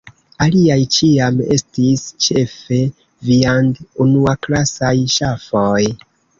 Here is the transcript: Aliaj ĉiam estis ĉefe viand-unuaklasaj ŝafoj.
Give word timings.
Aliaj 0.43 0.77
ĉiam 0.95 1.37
estis 1.57 2.07
ĉefe 2.29 2.81
viand-unuaklasaj 3.29 4.95
ŝafoj. 5.21 5.83